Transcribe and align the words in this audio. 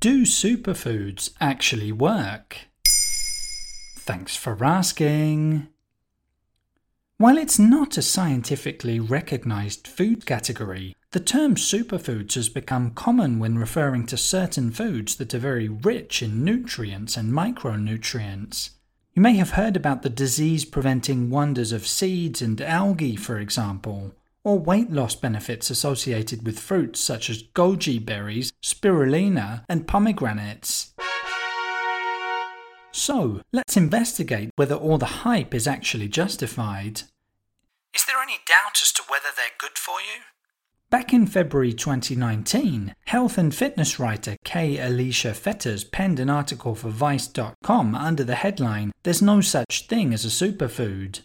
Do 0.00 0.22
superfoods 0.22 1.30
actually 1.40 1.90
work? 1.90 2.68
Thanks 3.96 4.36
for 4.36 4.64
asking. 4.64 5.66
While 7.16 7.36
it's 7.36 7.58
not 7.58 7.98
a 7.98 8.02
scientifically 8.02 9.00
recognized 9.00 9.88
food 9.88 10.24
category, 10.24 10.94
the 11.10 11.18
term 11.18 11.56
superfoods 11.56 12.34
has 12.34 12.48
become 12.48 12.92
common 12.92 13.40
when 13.40 13.58
referring 13.58 14.06
to 14.06 14.16
certain 14.16 14.70
foods 14.70 15.16
that 15.16 15.34
are 15.34 15.40
very 15.40 15.68
rich 15.68 16.22
in 16.22 16.44
nutrients 16.44 17.16
and 17.16 17.32
micronutrients. 17.32 18.70
You 19.14 19.22
may 19.22 19.34
have 19.34 19.50
heard 19.50 19.74
about 19.74 20.02
the 20.02 20.10
disease 20.10 20.64
preventing 20.64 21.28
wonders 21.28 21.72
of 21.72 21.88
seeds 21.88 22.40
and 22.40 22.60
algae, 22.60 23.16
for 23.16 23.40
example, 23.40 24.14
or 24.44 24.58
weight 24.58 24.90
loss 24.90 25.14
benefits 25.14 25.70
associated 25.70 26.46
with 26.46 26.58
fruits 26.58 27.00
such 27.00 27.28
as 27.30 27.42
goji 27.42 28.04
berries, 28.04 28.52
spirulina, 28.62 29.64
and 29.68 29.86
pomegranates. 29.86 30.94
So, 32.92 33.42
let's 33.52 33.76
investigate 33.76 34.50
whether 34.56 34.74
all 34.74 34.98
the 34.98 35.24
hype 35.24 35.54
is 35.54 35.66
actually 35.66 36.08
justified. 36.08 37.02
Is 37.94 38.04
there 38.06 38.20
any 38.22 38.38
doubt 38.46 38.80
as 38.82 38.92
to 38.92 39.02
whether 39.08 39.28
they're 39.36 39.56
good 39.58 39.78
for 39.78 40.00
you? 40.00 40.22
Back 40.90 41.12
in 41.12 41.26
February 41.26 41.74
2019, 41.74 42.94
health 43.04 43.36
and 43.36 43.54
fitness 43.54 44.00
writer 44.00 44.36
Kay 44.42 44.78
Aleisha 44.78 45.34
Fetters 45.34 45.84
penned 45.84 46.18
an 46.18 46.30
article 46.30 46.74
for 46.74 46.88
Vice.com 46.88 47.94
under 47.94 48.24
the 48.24 48.36
headline 48.36 48.92
There's 49.02 49.20
No 49.20 49.42
Such 49.42 49.86
Thing 49.86 50.14
as 50.14 50.24
a 50.24 50.28
Superfood. 50.28 51.20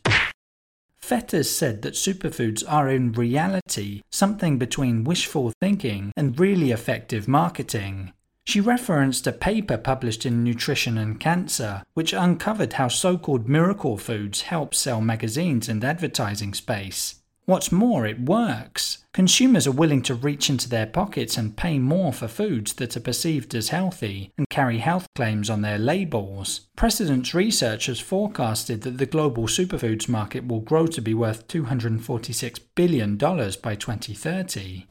Fetters 1.13 1.47
said 1.47 1.83
that 1.83 1.93
superfoods 1.93 2.63
are 2.67 2.89
in 2.89 3.11
reality 3.11 4.01
something 4.11 4.57
between 4.57 5.03
wishful 5.03 5.53
thinking 5.61 6.11
and 6.17 6.39
really 6.39 6.71
effective 6.71 7.27
marketing. 7.27 8.13
She 8.47 8.59
referenced 8.59 9.27
a 9.27 9.31
paper 9.31 9.77
published 9.77 10.25
in 10.25 10.43
Nutrition 10.43 10.97
and 10.97 11.19
Cancer, 11.19 11.83
which 11.93 12.13
uncovered 12.13 12.73
how 12.73 12.87
so 12.87 13.15
called 13.19 13.47
miracle 13.47 13.95
foods 13.95 14.41
help 14.41 14.73
sell 14.73 15.01
magazines 15.01 15.69
and 15.69 15.83
advertising 15.83 16.55
space. 16.55 17.21
What's 17.45 17.73
more, 17.73 18.05
it 18.05 18.21
works. 18.21 19.03
Consumers 19.11 19.67
are 19.67 19.71
willing 19.71 20.01
to 20.03 20.15
reach 20.15 20.49
into 20.49 20.69
their 20.69 20.85
pockets 20.85 21.35
and 21.35 21.57
pay 21.57 21.77
more 21.77 22.13
for 22.13 22.29
foods 22.29 22.71
that 22.73 22.95
are 22.95 23.01
perceived 23.01 23.53
as 23.53 23.67
healthy 23.67 24.31
and 24.37 24.47
carry 24.49 24.77
health 24.77 25.07
claims 25.13 25.49
on 25.49 25.61
their 25.61 25.77
labels. 25.77 26.61
Precedence 26.77 27.33
Research 27.33 27.87
has 27.87 27.99
forecasted 27.99 28.83
that 28.83 28.97
the 28.97 29.05
global 29.05 29.43
superfoods 29.43 30.07
market 30.07 30.47
will 30.47 30.61
grow 30.61 30.87
to 30.87 31.01
be 31.01 31.13
worth 31.13 31.49
$246 31.49 32.59
billion 32.75 33.17
by 33.17 33.75
2030. 33.75 34.87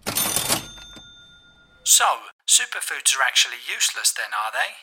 So, 1.84 2.04
superfoods 2.46 3.16
are 3.16 3.22
actually 3.26 3.56
useless 3.66 4.12
then, 4.12 4.26
are 4.26 4.52
they? 4.52 4.74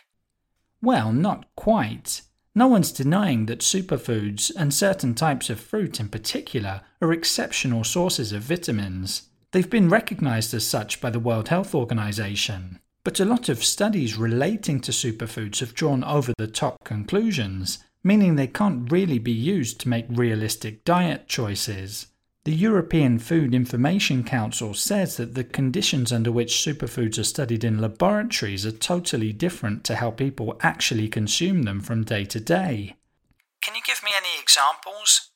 Well, 0.81 1.13
not 1.13 1.45
quite. 1.55 2.21
No 2.55 2.67
one's 2.67 2.91
denying 2.91 3.45
that 3.45 3.59
superfoods, 3.59 4.51
and 4.55 4.73
certain 4.73 5.13
types 5.15 5.49
of 5.49 5.59
fruit 5.59 5.99
in 5.99 6.09
particular, 6.09 6.81
are 7.01 7.13
exceptional 7.13 7.83
sources 7.83 8.31
of 8.31 8.41
vitamins. 8.41 9.29
They've 9.51 9.69
been 9.69 9.89
recognized 9.89 10.53
as 10.53 10.67
such 10.67 11.01
by 11.01 11.09
the 11.09 11.19
World 11.19 11.49
Health 11.49 11.73
Organization. 11.73 12.79
But 13.03 13.19
a 13.19 13.25
lot 13.25 13.49
of 13.49 13.63
studies 13.63 14.17
relating 14.17 14.81
to 14.81 14.91
superfoods 14.91 15.59
have 15.59 15.73
drawn 15.73 16.03
over 16.03 16.33
the 16.37 16.47
top 16.47 16.83
conclusions, 16.83 17.79
meaning 18.03 18.35
they 18.35 18.47
can't 18.47 18.91
really 18.91 19.19
be 19.19 19.31
used 19.31 19.79
to 19.81 19.89
make 19.89 20.05
realistic 20.09 20.83
diet 20.85 21.27
choices. 21.27 22.07
The 22.45 22.55
European 22.55 23.19
Food 23.19 23.53
Information 23.53 24.23
Council 24.23 24.73
says 24.73 25.17
that 25.17 25.35
the 25.35 25.43
conditions 25.43 26.13
under 26.13 26.31
which 26.31 26.53
superfoods 26.53 27.19
are 27.19 27.25
studied 27.25 27.65
in 27.65 27.81
laboratories 27.81 28.65
are 28.65 28.71
totally 28.71 29.33
different 29.33 29.83
to 29.83 29.97
how 29.97 30.11
people 30.11 30.57
actually 30.61 31.09
consume 31.09 31.63
them 31.63 31.81
from 31.81 32.05
day 32.05 32.23
to 32.25 32.39
day. 32.39 32.95
Can 33.61 33.75
you 33.75 33.81
give 33.85 34.01
me 34.03 34.11
any 34.15 34.41
examples? 34.41 35.31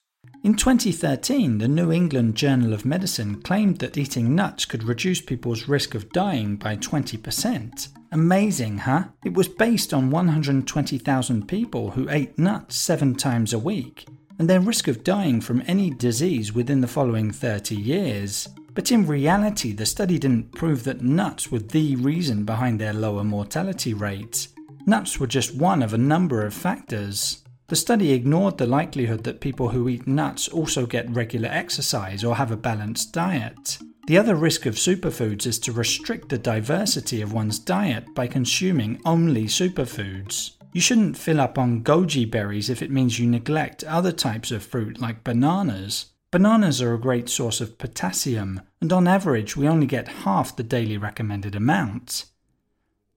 In 0.46 0.56
2013, 0.56 1.58
the 1.58 1.68
New 1.68 1.92
England 1.92 2.36
Journal 2.36 2.72
of 2.72 2.86
Medicine 2.86 3.42
claimed 3.42 3.80
that 3.80 3.98
eating 3.98 4.34
nuts 4.34 4.64
could 4.64 4.86
reduce 4.86 5.20
people's 5.20 5.68
risk 5.68 5.96
of 5.96 6.10
dying 6.14 6.56
by 6.56 6.78
20%. 6.78 7.90
Amazing, 8.14 8.78
huh? 8.80 9.06
It 9.26 9.34
was 9.34 9.50
based 9.50 9.94
on 9.94 10.10
120,000 10.10 11.48
people 11.50 11.92
who 11.92 12.10
ate 12.10 12.40
nuts 12.40 12.78
seven 12.78 13.16
times 13.16 13.52
a 13.52 13.60
week 13.60 14.06
and 14.40 14.50
their 14.50 14.60
risk 14.60 14.88
of 14.88 15.04
dying 15.04 15.42
from 15.42 15.64
any 15.66 15.90
disease 15.90 16.54
within 16.54 16.82
the 16.82 16.88
following 16.88 17.32
30 17.32 17.76
years. 17.76 18.50
But 18.74 18.92
in 18.92 19.06
reality, 19.06 19.74
the 19.74 19.86
study 19.86 20.18
didn't 20.18 20.54
prove 20.54 20.84
that 20.86 21.02
nuts 21.02 21.52
were 21.52 21.60
the 21.60 21.96
reason 21.98 22.44
behind 22.44 22.80
their 22.80 22.94
lower 22.94 23.24
mortality 23.24 23.94
rates. 23.94 24.50
Nuts 24.86 25.20
were 25.20 25.28
just 25.28 25.56
one 25.56 25.84
of 25.84 25.94
a 25.94 25.98
number 25.98 26.46
of 26.46 26.54
factors. 26.54 27.44
The 27.68 27.76
study 27.76 28.12
ignored 28.12 28.58
the 28.58 28.68
likelihood 28.68 29.24
that 29.24 29.40
people 29.40 29.70
who 29.70 29.88
eat 29.88 30.08
nuts 30.08 30.48
also 30.48 30.86
get 30.86 31.10
regular 31.10 31.50
exercise 31.50 32.24
or 32.24 32.36
have 32.36 32.52
a 32.52 32.58
balanced 32.58 33.14
diet. 33.14 33.78
The 34.06 34.18
other 34.18 34.36
risk 34.36 34.66
of 34.66 34.76
superfoods 34.76 35.46
is 35.46 35.58
to 35.60 35.72
restrict 35.72 36.28
the 36.28 36.38
diversity 36.38 37.22
of 37.22 37.32
one's 37.32 37.58
diet 37.60 38.14
by 38.14 38.28
consuming 38.28 39.02
only 39.06 39.46
superfoods. 39.46 40.52
You 40.74 40.82
shouldn't 40.82 41.18
fill 41.18 41.40
up 41.40 41.60
on 41.60 41.84
goji 41.84 42.30
berries 42.30 42.68
if 42.68 42.82
it 42.82 42.90
means 42.90 43.20
you 43.20 43.28
neglect 43.28 43.84
other 43.84 44.12
types 44.12 44.50
of 44.50 44.64
fruit 44.64 45.00
like 45.00 45.24
bananas. 45.24 46.08
Bananas 46.32 46.82
are 46.82 46.96
a 46.96 47.00
great 47.00 47.30
source 47.30 47.62
of 47.62 47.78
potassium, 47.78 48.60
and 48.82 48.92
on 48.92 49.08
average, 49.08 49.56
we 49.56 49.68
only 49.68 49.86
get 49.86 50.08
half 50.26 50.56
the 50.56 50.64
daily 50.64 50.98
recommended 50.98 51.56
amount. 51.56 52.26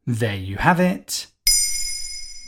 There 0.07 0.37
you 0.37 0.57
have 0.57 0.79
it. 0.79 1.29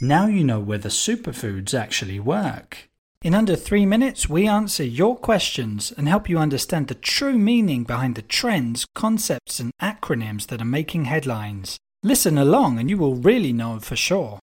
Now 0.03 0.27
you 0.27 0.45
know 0.45 0.61
whether 0.61 0.91
superfoods 0.91 1.73
actually 1.73 2.21
work. 2.21 2.91
In 3.23 3.35
under 3.35 3.57
three 3.57 3.87
minutes, 3.87 4.29
we 4.29 4.47
answer 4.47 4.85
your 4.85 5.17
questions 5.17 5.91
and 5.97 6.07
help 6.07 6.29
you 6.29 6.39
understand 6.39 6.89
the 6.89 6.95
true 6.95 7.39
meaning 7.39 7.83
behind 7.83 8.15
the 8.15 8.23
trends, 8.23 8.85
concepts, 8.95 9.59
and 9.59 9.73
acronyms 9.81 10.49
that 10.49 10.61
are 10.61 10.67
making 10.67 11.06
headlines. 11.06 11.79
Listen 12.03 12.37
along 12.37 12.79
and 12.79 12.91
you 12.91 12.99
will 12.99 13.17
really 13.17 13.53
know 13.55 13.81
for 13.81 13.97
sure. 13.97 14.38